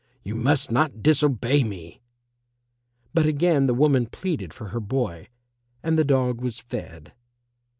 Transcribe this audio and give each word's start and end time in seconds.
You 0.23 0.33
must 0.33 0.71
not 0.71 1.03
disobey 1.03 1.63
me." 1.63 2.01
But 3.13 3.27
again 3.27 3.67
the 3.67 3.75
woman 3.75 4.07
pleaded 4.07 4.51
for 4.51 4.69
her 4.69 4.79
boy, 4.79 5.27
and 5.83 5.95
the 5.95 6.03
dog 6.03 6.41
was 6.41 6.57
fed. 6.59 7.13